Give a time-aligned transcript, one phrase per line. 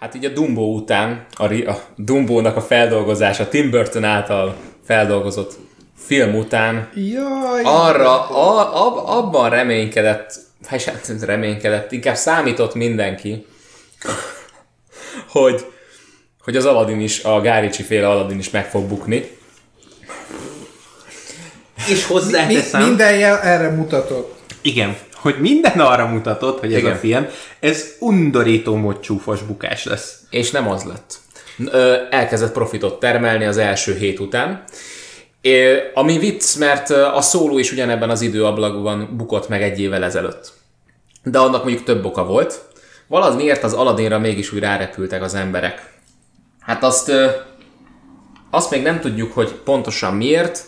[0.00, 5.58] Hát így a Dumbo után, a, a Dumbo-nak a feldolgozása, Tim Burton által feldolgozott
[5.96, 10.34] film után Jaj, arra, a, ab, abban reménykedett,
[10.70, 13.46] vagy hát reménykedett, inkább számított mindenki,
[15.32, 15.66] hogy,
[16.42, 19.38] hogy az Aladdin is, a Gáricsi féle Aladdin is meg fog bukni.
[21.88, 24.38] És Mi, hozzáteszem, minden jel erre mutatott.
[24.62, 26.92] igen, hogy minden arra mutatott, hogy ez Igen.
[26.92, 27.26] a film,
[27.60, 30.18] ez undorító mód csúfos bukás lesz.
[30.30, 31.18] És nem az lett.
[32.10, 34.64] Elkezdett profitot termelni az első hét után.
[35.40, 40.52] É, Ami vicc, mert a szóló is ugyanebben az időablakban bukott meg egy évvel ezelőtt.
[41.22, 42.60] De annak mondjuk több oka volt.
[43.06, 45.92] Valamiért az Aladdinra mégis úgy rárepültek az emberek.
[46.60, 47.12] Hát azt,
[48.50, 50.64] azt még nem tudjuk, hogy pontosan miért,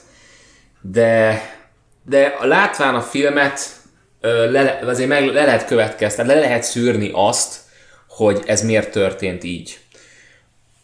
[0.81, 1.43] de,
[2.05, 3.82] de látván a filmet
[4.23, 7.61] le, azért meg le lehet következtetni, le lehet szűrni azt,
[8.09, 9.79] hogy ez miért történt így.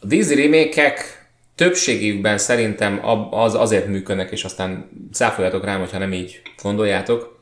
[0.00, 3.00] A Disney remékek többségükben szerintem
[3.30, 7.38] az azért működnek, és aztán száfoljatok rám, hogyha nem így gondoljátok,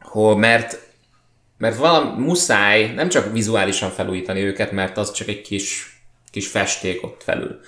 [0.00, 0.78] hogy mert,
[1.58, 6.00] mert valami muszáj nem csak vizuálisan felújítani őket, mert az csak egy kis,
[6.30, 7.60] kis festék ott felül,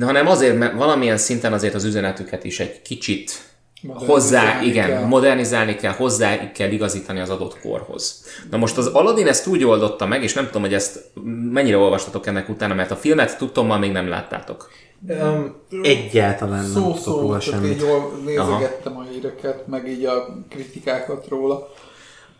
[0.00, 3.42] hanem azért, mert valamilyen szinten azért az üzenetüket is egy kicsit
[3.84, 5.04] hozzá, Modernizálni igen, kell.
[5.04, 8.24] modernizálni kell, hozzá kell igazítani az adott korhoz.
[8.50, 11.10] Na most az Aladdin ezt úgy oldotta meg, és nem tudom, hogy ezt
[11.52, 14.70] mennyire olvastatok ennek utána, mert a filmet tudtommal még nem láttátok.
[15.08, 17.80] Um, Egyáltalán nem tudok róla semmit.
[17.80, 21.68] jól nézegettem a híreket, meg így a kritikákat róla.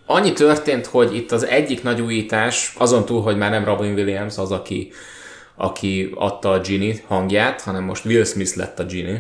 [0.07, 4.39] Annyi történt, hogy itt az egyik nagy újítás, azon túl, hogy már nem Robin Williams
[4.39, 4.93] az, aki,
[5.57, 9.17] aki adta a Ginny hangját, hanem most Will Smith lett a Ginny.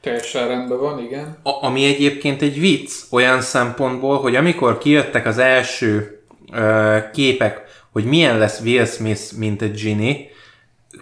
[0.00, 1.38] Teljesen rendben van, igen.
[1.42, 6.20] A, ami egyébként egy vicc olyan szempontból, hogy amikor kijöttek az első
[6.52, 7.62] ö, képek,
[7.92, 10.28] hogy milyen lesz Will Smith, mint egy Ginny,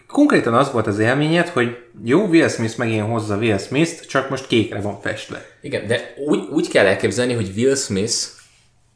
[0.07, 4.47] konkrétan az volt az élményed, hogy jó, Will Smith megint hozza Will Smith-t, csak most
[4.47, 5.47] kékre van festve.
[5.61, 8.14] Igen, de úgy, úgy kell elképzelni, hogy Will Smith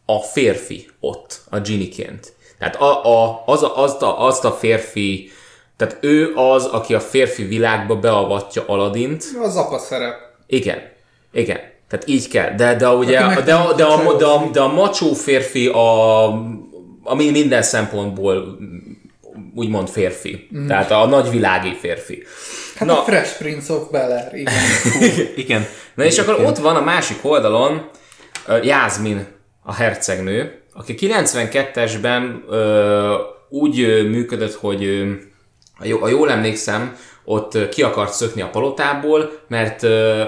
[0.06, 2.32] a férfi ott, a Ginnyként.
[2.58, 5.30] Tehát a, a, az, a, azt, a, azt a férfi,
[5.82, 9.24] tehát ő az, aki a férfi világba beavatja Aladint.
[9.42, 10.14] Az apa szerep.
[10.46, 10.78] Igen,
[11.32, 11.58] igen.
[11.88, 12.54] Tehát így kell.
[12.54, 13.72] De, de ugye, de, de, de, a,
[14.16, 16.24] de, a, de a macsó férfi, a,
[17.02, 18.58] ami minden szempontból
[19.54, 20.48] úgymond férfi.
[20.56, 20.66] Mm.
[20.66, 22.22] Tehát a nagyvilági férfi.
[22.76, 23.00] Hát Na.
[23.00, 24.54] a Fresh Prince of Bel-Air, igen.
[25.44, 25.66] Igen.
[25.94, 27.88] Na és akkor ott van a másik oldalon
[28.48, 29.26] uh, Jászmin,
[29.62, 33.14] a hercegnő, aki 92-esben ö,
[33.48, 35.12] úgy ö, működött, hogy ö,
[35.82, 39.82] ha jó, ha jól emlékszem, ott ki akart szökni a palotából, mert,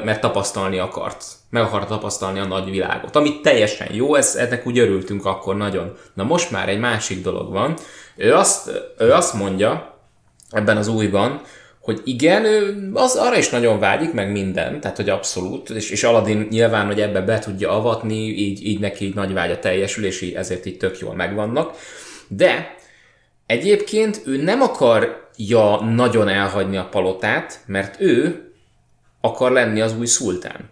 [0.04, 1.24] mert tapasztalni akart.
[1.50, 3.16] Meg akart tapasztalni a nagy világot.
[3.16, 5.96] Ami teljesen jó, ez, ennek úgy örültünk akkor nagyon.
[6.14, 7.74] Na most már egy másik dolog van.
[8.16, 9.98] Ő azt, ő azt mondja
[10.50, 11.40] ebben az újban,
[11.80, 16.04] hogy igen, ő az arra is nagyon vágyik, meg minden, tehát hogy abszolút, és, és
[16.04, 20.20] Aladdin nyilván, hogy ebbe be tudja avatni, így, így neki így nagy vágya teljesül, és
[20.20, 21.76] így, ezért így tök jól megvannak.
[22.28, 22.74] De
[23.54, 28.44] egyébként ő nem akarja nagyon elhagyni a palotát, mert ő
[29.20, 30.70] akar lenni az új szultán.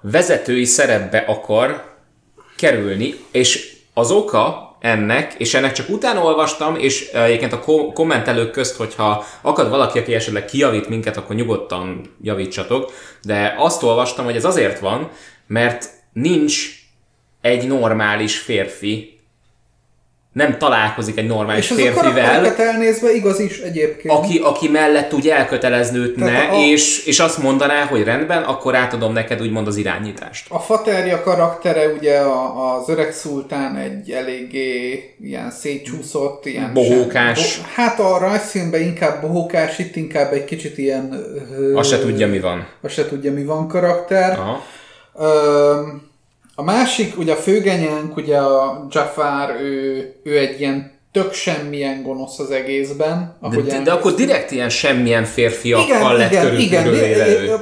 [0.00, 1.96] Vezetői szerepbe akar
[2.56, 7.92] kerülni, és az oka ennek, és ennek csak utána olvastam, és eh, egyébként a ko-
[7.92, 12.92] kommentelők közt, hogyha akad valaki, aki esetleg kijavít minket, akkor nyugodtan javítsatok,
[13.22, 15.10] de azt olvastam, hogy ez azért van,
[15.46, 16.68] mert nincs
[17.40, 19.21] egy normális férfi,
[20.32, 24.14] nem találkozik egy normális És férfivel, karaktereket elnézve igaz is egyébként.
[24.14, 29.40] aki, aki mellett úgy elköteleznődne, a- és, és azt mondaná, hogy rendben, akkor átadom neked
[29.40, 30.46] úgymond az irányítást.
[30.50, 36.70] A Faterja karaktere, ugye a, az öreg szultán egy eléggé ilyen szétcsúszott, ilyen...
[36.72, 37.50] Bohókás.
[37.52, 41.12] Sem, bo, hát a rajzfilmben inkább bohókás, itt inkább egy kicsit ilyen...
[41.58, 42.66] Ö, Azt se tudja, mi van.
[42.82, 44.38] Azt se tudja, mi van karakter.
[44.38, 44.62] Aha.
[45.18, 45.80] Ö,
[46.54, 52.38] a másik, ugye a főgenyánk, ugye a Jafar, ő, ő egy ilyen tök semmilyen gonosz
[52.38, 53.36] az egészben.
[53.50, 57.56] De, de, de akkor direkt ilyen semmilyen férfiakkal lett körül, körülvéve ő.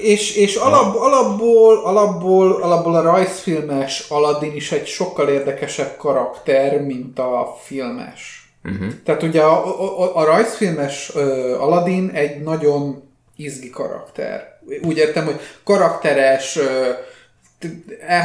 [0.00, 7.18] És, és alap, alapból, alapból, alapból a rajzfilmes Aladdin is egy sokkal érdekesebb karakter, mint
[7.18, 8.50] a filmes.
[8.64, 8.88] Uh-huh.
[9.04, 11.22] Tehát ugye a, a, a rajzfilmes uh,
[11.62, 13.02] Aladdin egy nagyon
[13.36, 14.60] izgi karakter.
[14.82, 16.62] Úgy értem, hogy karakteres, uh,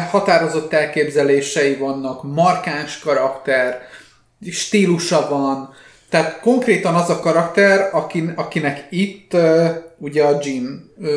[0.09, 3.81] határozott elképzelései vannak, markáns karakter,
[4.51, 5.73] stílusa van,
[6.09, 11.09] tehát konkrétan az a karakter, akin, akinek itt uh, ugye a Jim uh,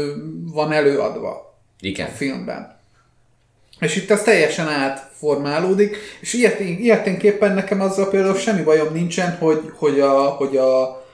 [0.52, 2.06] van előadva Igen.
[2.06, 2.78] a filmben.
[3.78, 9.72] És itt ez teljesen átformálódik, és ilyet, ilyeténképpen nekem azzal például semmi bajom nincsen, hogy,
[9.76, 11.05] hogy a, hogy a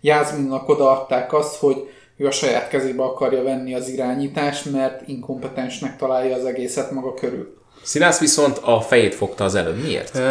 [0.00, 6.36] Jászminnak odaadták azt, hogy ő a saját kezébe akarja venni az irányítást, mert inkompetensnek találja
[6.36, 7.56] az egészet maga körül.
[7.82, 9.82] Színász viszont a fejét fogta az előbb.
[9.82, 10.16] Miért?
[10.16, 10.22] Uh,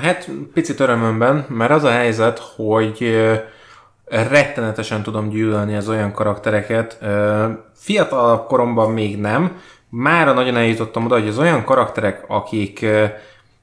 [0.00, 3.36] hát picit örömömben, mert az a helyzet, hogy uh,
[4.04, 6.98] rettenetesen tudom gyűlölni az olyan karaktereket.
[7.02, 7.44] Uh,
[7.74, 13.04] fiatal koromban még nem, mára nagyon eljutottam oda, hogy az olyan karakterek, akik uh,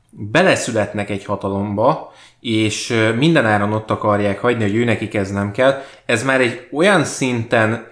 [0.09, 2.11] beleszületnek egy hatalomba,
[2.47, 5.81] és mindenáron ott akarják hagyni, hogy ő nekik ez nem kell.
[6.05, 7.87] Ez már egy olyan szinten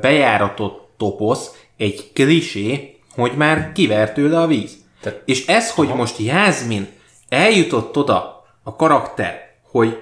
[0.00, 4.76] bejáratott toposz, egy klisé, hogy már kivert tőle a víz.
[5.00, 5.96] Tehát, és ez, hogy aha.
[5.96, 6.86] most Jászmin
[7.28, 9.40] eljutott oda a karakter,
[9.70, 9.98] hogy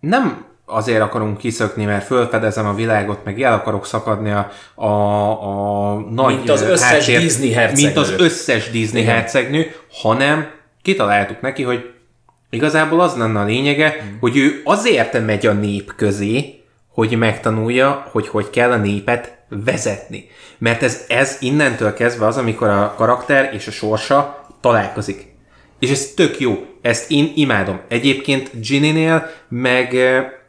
[0.00, 4.86] nem azért akarunk kiszökni, mert fölfedezem a világot, meg el akarok szakadni a, a,
[5.92, 7.84] a nagy Mint az összes háttér, Disney hercegnő.
[7.84, 9.14] Mint az összes Disney Igen.
[9.14, 10.50] hercegnő, hanem
[10.82, 11.98] kitaláltuk neki, hogy
[12.50, 14.18] Igazából az lenne a lényege, mm.
[14.20, 20.28] hogy ő azért megy a nép közé, hogy megtanulja, hogy hogy kell a népet vezetni.
[20.58, 25.26] Mert ez, ez innentől kezdve az, amikor a karakter és a sorsa találkozik.
[25.78, 26.66] És ez tök jó.
[26.82, 27.80] Ezt én imádom.
[27.88, 29.96] Egyébként Ginny-nél, meg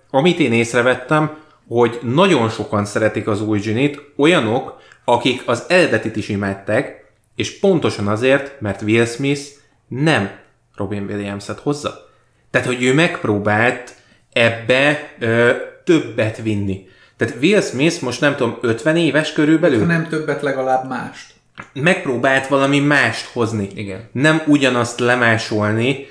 [0.09, 1.37] amit én észrevettem,
[1.67, 8.07] hogy nagyon sokan szeretik az új Ginny-t, olyanok, akik az eredetit is imádták, és pontosan
[8.07, 9.41] azért, mert Will Smith
[9.87, 10.31] nem
[10.81, 12.09] Robin Williams-et hozza.
[12.51, 13.93] Tehát, hogy ő megpróbált
[14.33, 15.51] ebbe ö,
[15.83, 16.87] többet vinni.
[17.17, 19.79] Tehát Will Smith most nem tudom, 50 éves körülbelül?
[19.79, 21.33] Ha nem többet, legalább mást.
[21.73, 23.69] Megpróbált valami mást hozni.
[23.73, 24.09] Igen.
[24.11, 26.05] Nem ugyanazt lemásolni,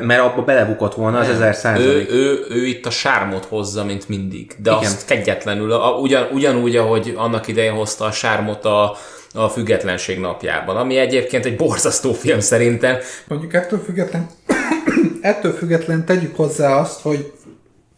[0.00, 2.10] mert abba belebukott volna az ezer százalék.
[2.10, 4.54] Ő, ő, ő, itt a sármot hozza, mint mindig.
[4.58, 4.82] De Igen.
[4.82, 8.96] azt kegyetlenül, a, ugyan, ugyanúgy, ahogy annak idején hozta a sármot a,
[9.34, 12.96] a függetlenség napjában, ami egyébként egy borzasztó film szerintem.
[13.28, 14.30] Mondjuk ettől független,
[15.20, 17.32] ettől független tegyük hozzá azt, hogy,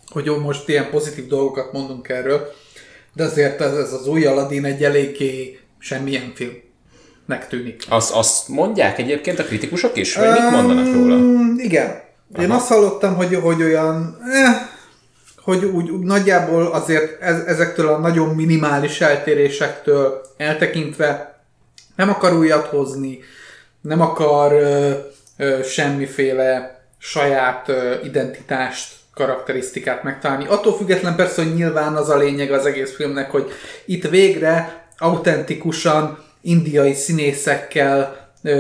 [0.07, 2.53] hogy most ilyen pozitív dolgokat mondunk erről,
[3.15, 6.53] de azért ez, ez az új Aladdin egy eléggé semmilyen film
[7.49, 7.83] tűnik.
[7.89, 10.15] Azt, azt mondják egyébként a kritikusok is?
[10.15, 11.19] Vagy um, mit mondanak róla?
[11.57, 12.01] Igen.
[12.33, 12.43] Aha.
[12.43, 14.69] Én azt hallottam, hogy, hogy olyan, eh,
[15.43, 21.41] hogy úgy, nagyjából azért ez, ezektől a nagyon minimális eltérésektől eltekintve
[21.97, 23.19] nem akar újat hozni,
[23.81, 24.91] nem akar ö,
[25.37, 30.47] ö, semmiféle saját ö, identitást, karakterisztikát megtalálni.
[30.47, 33.51] Attól független persze, hogy nyilván az a lényeg az egész filmnek, hogy
[33.85, 38.53] itt végre autentikusan indiai színészekkel ö,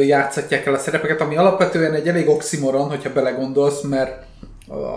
[0.00, 4.26] játszhatják el a szerepeket, ami alapvetően egy elég oximoron, hogyha belegondolsz, mert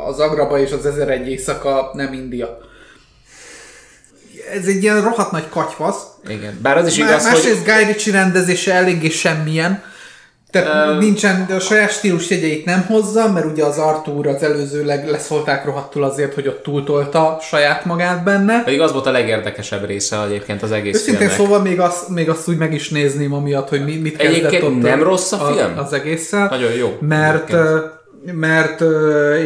[0.07, 2.57] az Agraba és az egy éjszaka nem India.
[4.53, 6.03] Ez egy ilyen rohadt nagy katyvasz.
[6.27, 6.59] Igen.
[6.61, 7.73] Bár az is Már, igaz, másrészt hogy...
[7.73, 9.83] Guy Ritchie rendezése eléggé semmilyen.
[10.51, 14.43] Tehát um, nincsen, de a saját stílus jegyeit nem hozza, mert ugye az Arthur az
[14.43, 18.63] előzőleg leszolták rohadtul azért, hogy ott túltolta saját magát benne.
[18.63, 21.37] Pedig az volt a legérdekesebb része egyébként az egész Őszintén filmnek.
[21.37, 24.81] szóval még azt, még azt úgy meg is nézném, amiatt, hogy mit kezdett egyébként ott
[24.81, 25.77] nem rossz a film?
[25.77, 26.47] Az egésszel.
[26.49, 26.97] Nagyon jó.
[26.99, 28.81] Mert egyébként mert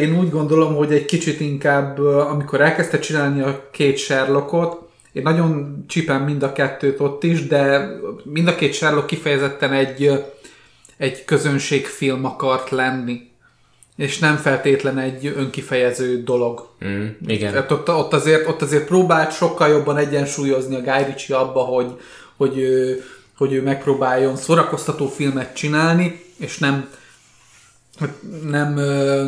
[0.00, 4.86] én úgy gondolom, hogy egy kicsit inkább, amikor elkezdte csinálni a két Sherlockot,
[5.16, 7.88] én nagyon csipem mind a kettőt ott is, de
[8.24, 10.24] mind a két Sherlock kifejezetten egy,
[10.96, 13.30] egy közönségfilm akart lenni.
[13.96, 16.68] És nem feltétlen egy önkifejező dolog.
[16.84, 17.50] Mm, igen.
[17.52, 22.00] Tehát ott, ott, azért, ott azért próbált sokkal jobban egyensúlyozni a Guy Ritchie abba, hogy,
[22.36, 23.02] hogy, ő,
[23.36, 26.88] hogy ő megpróbáljon szórakoztató filmet csinálni, és nem,
[28.44, 28.74] nem,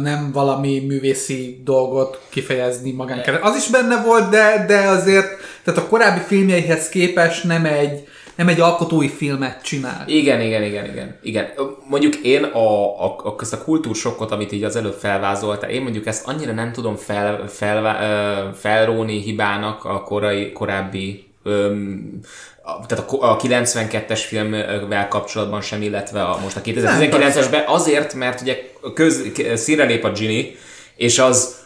[0.03, 3.21] nem valami művészi dolgot kifejezni magán.
[3.43, 5.27] Az is benne volt, de, de azért,
[5.65, 10.05] tehát a korábbi filmjeihez képest nem egy, nem egy alkotói filmet csinál.
[10.07, 11.19] Igen, igen, igen, igen.
[11.23, 11.49] igen.
[11.89, 16.27] Mondjuk én a, a, a, a kultúrsokkot, amit így az előbb felvázolta, én mondjuk ezt
[16.27, 22.21] annyira nem tudom fel, fel, felróni hibának a korai, korábbi öm,
[22.87, 28.57] tehát a, a 92-es filmvel kapcsolatban sem, illetve a, most a 2019-esben azért, mert ugye
[28.95, 29.23] köz,
[29.55, 30.57] színre lép a Ginny,
[30.97, 31.57] és az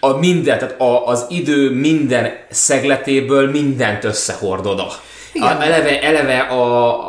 [0.00, 4.86] a minden, tehát a, az idő minden szegletéből mindent összehord oda.
[5.34, 6.62] A, eleve, eleve a,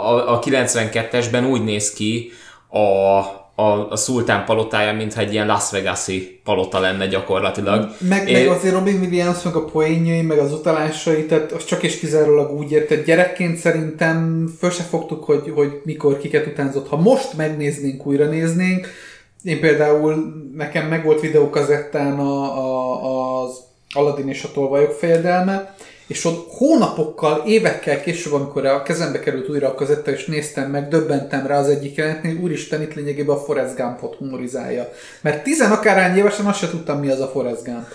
[0.09, 2.31] a, a 92-esben úgy néz ki
[2.69, 7.89] a, a, a szultán palotája, mintha egy ilyen Las Vegas-i palota lenne gyakorlatilag.
[7.99, 8.33] Meg, é...
[8.33, 12.51] meg azért Robin Williams, meg a poénjai, meg az utalásai, tehát az csak és kizárólag
[12.51, 12.87] úgy ért.
[12.87, 16.87] Tehát gyerekként szerintem föl se fogtuk, hogy, hogy mikor kiket utánzott.
[16.87, 18.87] Ha most megnéznénk, újra néznénk,
[19.43, 23.59] én például, nekem meg volt videókazettán a, a, az
[23.93, 25.75] Aladdin és a tolvajok fejedelme,
[26.11, 30.87] és ott hónapokkal, évekkel később, amikor a kezembe került újra a kazetta, és néztem meg,
[30.87, 34.91] döbbentem rá az egyik jelentnél, úristen, itt lényegében a Forrest Gumpot humorizálja.
[35.21, 37.87] Mert tizen akárhány évesen azt se tudtam, mi az a Forrest Gump.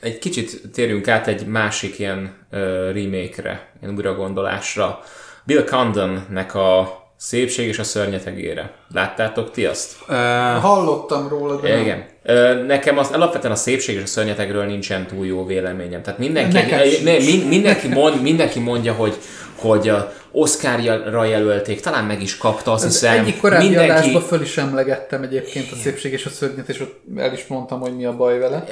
[0.00, 2.60] Egy kicsit térjünk át egy másik ilyen uh,
[2.92, 5.00] remake-re, ilyen újra gondolásra.
[5.44, 8.72] Bill Condonnek a Szépség és a szörnyetegére.
[8.94, 9.96] Láttátok ti azt?
[10.08, 10.16] Uh,
[10.60, 12.04] Hallottam róla, de Igen.
[12.24, 16.02] Uh, nekem az alapvetően a szépség és a szörnyetegről nincsen túl jó véleményem.
[16.02, 16.58] Tehát mindenki,
[17.04, 19.18] ne, min, mindenki, mond, mindenki mondja, hogy
[19.54, 19.92] hogy
[20.30, 23.18] Oscarra jelölték, talán meg is kapta, azt hiszem.
[23.18, 23.90] Egyik korábbi mindenki...
[23.90, 27.80] adásban föl is emlegettem egyébként a szépség és a szörnyet, és ott el is mondtam,
[27.80, 28.64] hogy mi a baj vele.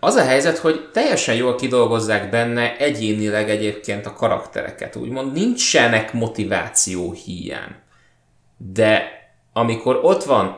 [0.00, 7.12] Az a helyzet, hogy teljesen jól kidolgozzák benne egyénileg egyébként a karaktereket, úgymond nincsenek motiváció
[7.24, 7.82] hiány.
[8.72, 9.08] De
[9.52, 10.56] amikor ott van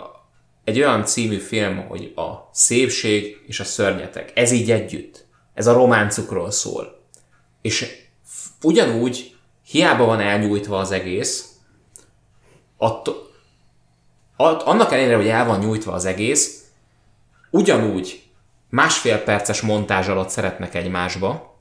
[0.65, 5.73] egy olyan című film, hogy a szépség és a szörnyetek, ez így együtt, ez a
[5.73, 7.01] románcukról szól,
[7.63, 7.87] és
[8.63, 9.37] ugyanúgy
[9.67, 11.51] hiába van elnyújtva az egész,
[12.77, 13.25] att-
[14.37, 16.65] annak ellenére, hogy el van nyújtva az egész,
[17.51, 18.23] ugyanúgy
[18.71, 21.59] másfél perces montázs alatt szeretnek egymásba,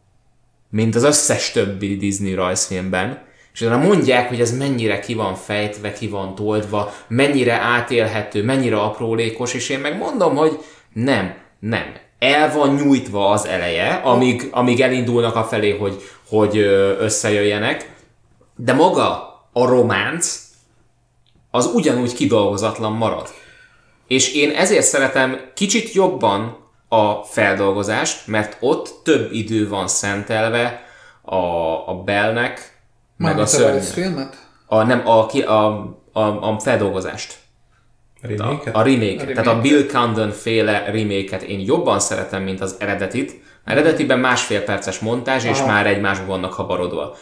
[0.70, 5.94] mint az összes többi Disney rajzfilmben, és utána mondják, hogy ez mennyire ki van fejtve,
[5.94, 10.60] ki van toldva, mennyire átélhető, mennyire aprólékos, és én meg mondom, hogy
[10.94, 11.94] nem, nem.
[12.20, 16.58] El van nyújtva az eleje, amíg, amíg elindulnak a felé, hogy, hogy
[17.00, 17.94] összejöjjenek,
[18.56, 19.10] de maga
[19.54, 20.42] a románc
[21.52, 23.28] az ugyanúgy kidolgozatlan marad.
[24.08, 26.58] És én ezért szeretem kicsit jobban
[26.88, 30.84] a feldolgozást, mert ott több idő van szentelve
[31.22, 31.36] a,
[31.90, 32.75] a Bellnek,
[33.18, 33.84] meg a szörnynek.
[33.84, 34.48] filmet?
[34.66, 35.66] A, nem, a, a,
[36.14, 37.38] a, a feldolgozást.
[38.22, 39.24] A remake A, a remake.
[39.24, 43.42] A Tehát a Bill Condon féle remake én jobban szeretem, mint az eredetit.
[43.66, 45.68] A eredetiben másfél perces montázs, és Aha.
[45.68, 47.16] már egymásban vannak habarodva.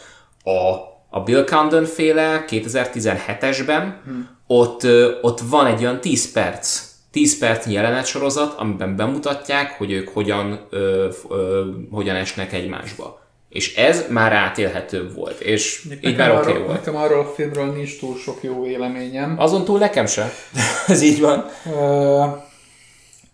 [0.44, 0.74] A,
[1.10, 4.28] a Bill Condon féle 2017-esben hmm.
[4.46, 4.86] ott,
[5.22, 11.08] ott van egy olyan 10 perc 10 percnyi jelenetsorozat, amiben bemutatják, hogy ők hogyan, ö,
[11.28, 13.23] ö, hogyan esnek egymásba.
[13.54, 16.72] És ez már átélhetőbb volt, és nekem így már oké okay volt.
[16.72, 19.34] Nekem arról a filmről nincs túl sok jó véleményem.
[19.38, 20.28] Azon túl nekem sem.
[20.86, 21.44] ez így van.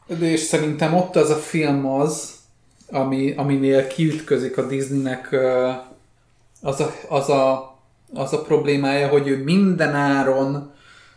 [0.07, 2.35] De és szerintem ott az a film az,
[2.91, 5.37] ami, aminél kiütközik a Disneynek
[6.63, 7.77] az a, az, a,
[8.15, 10.73] az a problémája, hogy ő minden áron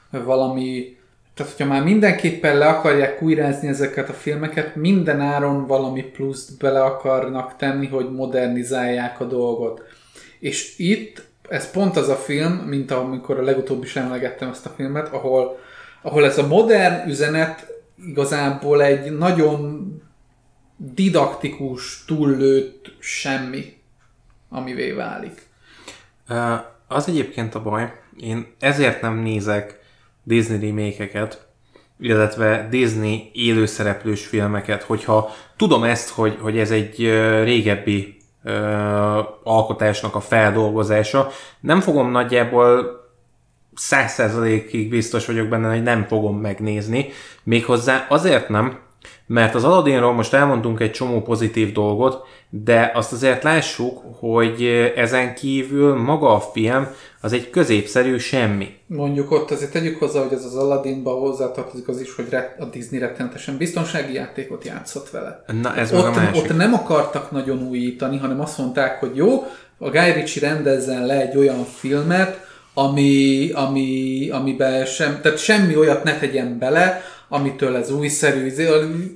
[0.09, 0.97] valami
[1.33, 6.83] tehát, hogyha már mindenképpen le akarják újrázni ezeket a filmeket, minden áron valami pluszt bele
[6.83, 9.81] akarnak tenni, hogy modernizálják a dolgot.
[10.39, 14.69] És itt, ez pont az a film, mint amikor a legutóbb is emlegettem ezt a
[14.69, 15.59] filmet, ahol,
[16.01, 17.67] ahol ez a modern üzenet
[18.07, 19.87] igazából egy nagyon
[20.77, 23.77] didaktikus, túllőtt semmi,
[24.49, 25.41] amivé válik.
[26.87, 29.82] Az egyébként a baj, én ezért nem nézek
[30.23, 31.27] Disney remake
[31.99, 36.99] illetve Disney élőszereplős filmeket, hogyha tudom ezt, hogy, hogy ez egy
[37.43, 38.51] régebbi ö,
[39.43, 43.01] alkotásnak a feldolgozása, nem fogom nagyjából
[43.75, 47.09] száz százalékig biztos vagyok benne, hogy nem fogom megnézni.
[47.43, 48.79] Méghozzá azért nem,
[49.25, 52.27] mert az Aladdinról most elmondtunk egy csomó pozitív dolgot,
[52.61, 54.63] de azt azért lássuk, hogy
[54.95, 56.87] ezen kívül maga a film
[57.21, 58.67] az egy középszerű semmi.
[58.87, 62.27] Mondjuk ott azért tegyük hozzá, hogy ez az Aladdinba hozzátartozik az is, hogy
[62.59, 65.43] a Disney rettenetesen biztonsági játékot játszott vele.
[65.61, 66.43] Na ez ott, a másik.
[66.43, 69.43] ott nem akartak nagyon újítani, hanem azt mondták, hogy jó,
[69.77, 76.03] a Guy Ritchie rendezzen le egy olyan filmet, ami, ami, amiben sem, tehát semmi olyat
[76.03, 78.67] ne tegyen bele, amitől ez újszerű, izé,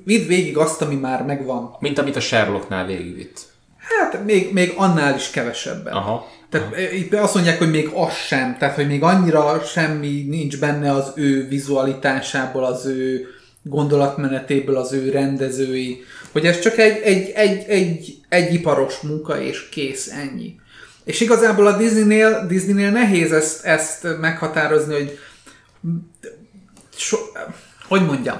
[0.04, 1.76] vidd végig azt, ami már megvan.
[1.80, 3.40] Mint amit a Sherlocknál végigvitt.
[3.78, 5.92] Hát még, még annál is kevesebben.
[5.92, 6.28] Aha.
[6.50, 6.80] Tehát Aha.
[6.80, 11.12] itt azt mondják, hogy még az sem, tehát hogy még annyira semmi nincs benne az
[11.14, 13.26] ő vizualitásából, az ő
[13.62, 16.00] gondolatmenetéből, az ő rendezői,
[16.32, 20.54] hogy ez csak egy, egy, egy, egy, egy iparos munka, és kész, ennyi.
[21.08, 25.18] És igazából a Disneynél, Disneynél nehéz ezt, ezt meghatározni, hogy
[26.96, 27.16] so,
[27.88, 28.36] hogy mondjam,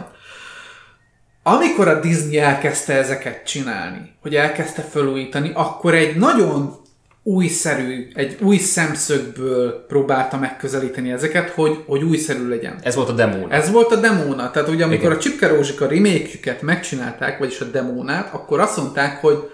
[1.42, 6.76] amikor a Disney elkezdte ezeket csinálni, hogy elkezdte felújítani, akkor egy nagyon
[7.22, 12.78] újszerű, egy új szemszögből próbálta megközelíteni ezeket, hogy, hogy újszerű legyen.
[12.82, 13.54] Ez volt a demóna.
[13.54, 14.50] Ez volt a demóna.
[14.50, 15.16] Tehát ugye amikor Igen.
[15.16, 19.50] a Csipke Rózsika remake megcsinálták, vagyis a demónát, akkor azt mondták, hogy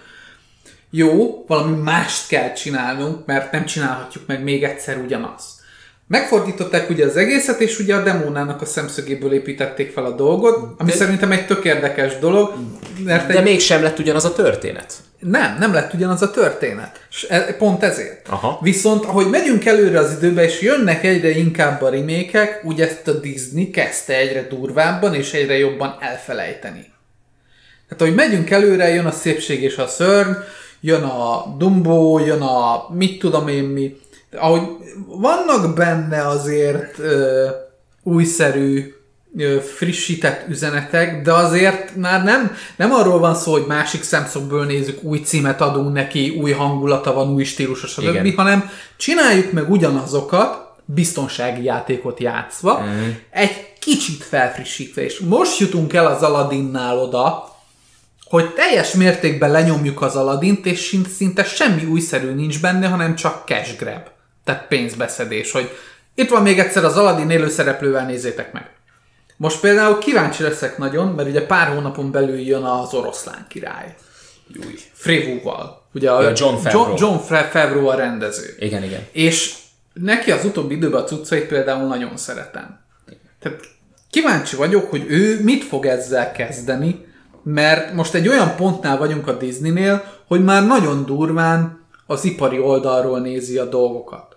[0.96, 5.50] jó, valami mást kell csinálnunk, mert nem csinálhatjuk meg még egyszer ugyanazt.
[6.06, 10.90] Megfordították ugye az egészet, és ugye a demónának a szemszögéből építették fel a dolgot, ami
[10.90, 12.54] De- szerintem egy tök érdekes dolog,
[13.04, 13.44] mert De egy...
[13.44, 14.92] mégsem lett ugyanaz a történet.
[15.18, 17.06] nem, nem lett ugyanaz a történet.
[17.10, 18.28] És e- pont ezért.
[18.28, 18.58] Aha.
[18.62, 23.12] Viszont, ahogy megyünk előre az időbe, és jönnek egyre inkább a remékek, ugye ezt a
[23.12, 26.92] Disney kezdte egyre durvábban és egyre jobban elfelejteni.
[27.88, 30.32] Tehát, ahogy megyünk előre, jön a szépség és a szörny,
[30.84, 33.96] jön a Dumbo, jön a mit tudom én mi.
[34.36, 34.62] Ahogy
[35.06, 37.46] vannak benne azért ö,
[38.02, 38.94] újszerű,
[39.38, 45.02] ö, frissített üzenetek, de azért már nem, nem arról van szó, hogy másik szemszögből nézzük,
[45.02, 51.64] új címet adunk neki, új hangulata van, új stílusa, stb., hanem csináljuk meg ugyanazokat, biztonsági
[51.64, 53.10] játékot játszva, mm.
[53.30, 57.53] egy kicsit felfrissítve, és most jutunk el az Aladinnál oda,
[58.24, 63.76] hogy teljes mértékben lenyomjuk az Aladint, és szinte semmi újszerű nincs benne, hanem csak cash
[63.78, 64.08] grab.
[64.44, 65.70] Tehát pénzbeszedés, hogy
[66.14, 68.70] itt van még egyszer az Aladin élőszereplővel, nézzétek meg.
[69.36, 73.94] Most például kíváncsi leszek nagyon, mert ugye pár hónapon belül jön az oroszlán király.
[74.52, 74.74] Júj.
[74.92, 75.82] Frévúval.
[75.94, 76.88] Ugye a Ja, John Favreau.
[76.88, 78.54] John, John Favreau a rendező.
[78.58, 79.06] Igen, igen.
[79.12, 79.54] És
[79.92, 82.80] neki az utóbbi időben a cuccait például nagyon szeretem.
[83.40, 83.60] Tehát
[84.10, 87.06] kíváncsi vagyok, hogy ő mit fog ezzel kezdeni,
[87.44, 93.20] mert most egy olyan pontnál vagyunk a Disneynél, hogy már nagyon durván az ipari oldalról
[93.20, 94.36] nézi a dolgokat.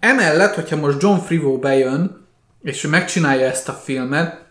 [0.00, 2.26] Emellett, hogyha most John Frivo bejön,
[2.62, 4.44] és ő megcsinálja ezt a filmet,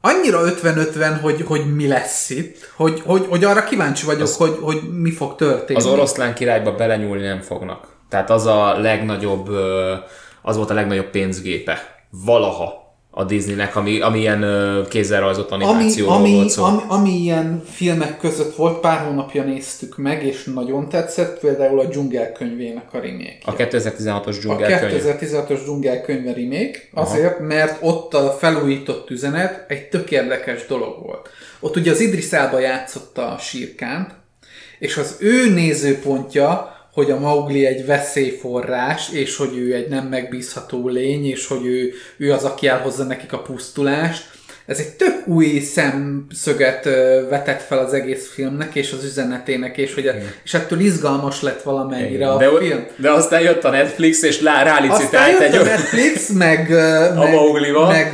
[0.00, 4.58] annyira 50-50, hogy, hogy mi lesz itt, hogy, hogy, hogy arra kíváncsi vagyok, az, hogy,
[4.60, 5.78] hogy mi fog történni.
[5.78, 7.86] Az oroszlán királyba belenyúlni nem fognak.
[8.08, 9.48] Tehát az a legnagyobb,
[10.42, 12.83] az volt a legnagyobb pénzgépe valaha
[13.16, 16.64] a Disneynek, ami, ami ilyen ö, kézzel rajzott ami, animációról ami, volt szó.
[16.64, 21.84] ami, ami ilyen filmek között volt, pár hónapja néztük meg, és nagyon tetszett, például a
[21.84, 23.38] dzsungelkönyvének a remake.
[23.44, 25.02] A 2016-os A dzsungelkönyv.
[25.04, 31.28] 2016-os dzsungelkönyve remake, azért, mert ott a felújított üzenet egy tök érdekes dolog volt.
[31.60, 34.10] Ott ugye az Idris Elba játszotta a sírkánt,
[34.78, 40.88] és az ő nézőpontja, hogy a Maugli egy veszélyforrás, és hogy ő egy nem megbízható
[40.88, 44.32] lény, és hogy ő, ő az, aki elhozza nekik a pusztulást.
[44.66, 46.84] Ez egy tök új szemszöget
[47.28, 50.12] vetett fel az egész filmnek, és az üzenetének, és, hogy a,
[50.44, 52.84] és ettől izgalmas lett valamennyire a de, film.
[52.96, 57.32] de aztán jött a Netflix, és lá, rálicitált egy a Netflix, meg, ö, meg,
[57.88, 58.12] meg,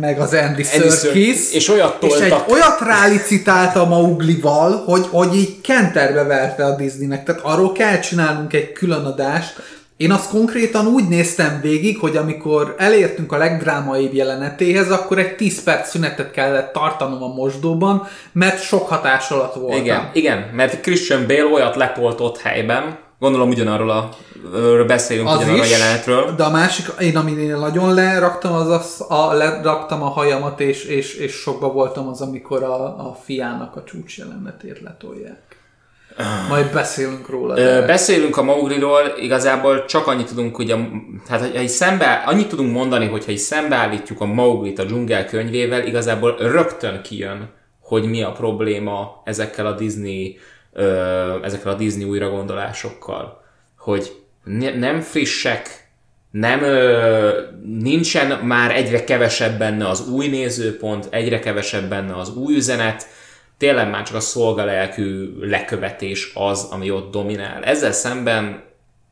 [0.00, 2.50] meg az Andy, Andy Serkis, és olyat és egy toltak.
[2.50, 7.24] olyat rálicitált a Mauglival, hogy, hogy így kenterbe verte a Disneynek.
[7.24, 9.62] Tehát arról kell csinálnunk egy külön adást.
[9.96, 15.62] Én azt konkrétan úgy néztem végig, hogy amikor elértünk a legdrámaibb jelenetéhez, akkor egy 10
[15.62, 19.80] perc szünetet kellett tartanom a mosdóban, mert sok hatás alatt voltam.
[19.80, 24.08] Igen, igen, mert Christian Bale olyat lepoltott helyben, gondolom ugyanarról a,
[24.86, 26.34] beszélünk Az ugyanarról a is, jelenetről.
[26.34, 30.84] de a másik, én amin én nagyon leraktam, az, az a, leraktam a hajamat, és,
[30.84, 35.45] és, és sokba voltam az, amikor a, a fiának a csúcs jelenetét letolják.
[36.48, 37.54] Majd beszélünk róla.
[37.54, 37.86] De...
[37.86, 40.78] beszélünk a Mowgliról, igazából csak annyit tudunk, hogy a,
[41.28, 45.86] hát, ha szembe, annyit tudunk mondani, hogy ha így szembeállítjuk a Mowglit a dzsungel könyvével,
[45.86, 47.50] igazából rögtön kijön,
[47.80, 50.38] hogy mi a probléma ezekkel a Disney,
[51.42, 53.44] ezekkel a Disney újragondolásokkal.
[53.78, 54.12] Hogy
[54.44, 55.88] ne, nem frissek,
[56.30, 56.60] nem,
[57.62, 63.06] nincsen már egyre kevesebb benne az új nézőpont, egyre kevesebb benne az új üzenet,
[63.58, 67.64] tényleg már csak a szolgalelkű lekövetés az, ami ott dominál.
[67.64, 68.64] Ezzel szemben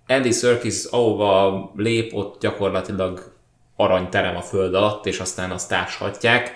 [0.06, 3.32] Andy Serkis, ahova lép, ott gyakorlatilag
[3.76, 6.52] aranyterem a föld alatt, és aztán azt társhatják,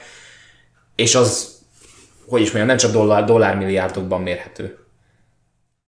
[0.94, 1.58] és az,
[2.26, 4.78] hogy is mondjam, nem csak dollár, dollármilliárdokban mérhető.